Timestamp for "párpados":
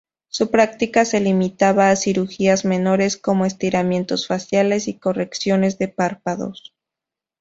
5.89-6.73